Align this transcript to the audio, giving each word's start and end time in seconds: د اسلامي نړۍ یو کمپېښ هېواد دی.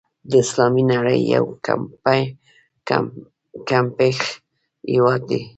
د 0.29 0.31
اسلامي 0.43 0.83
نړۍ 0.93 1.19
یو 1.33 1.45
کمپېښ 3.69 4.19
هېواد 4.93 5.21
دی. 5.29 5.41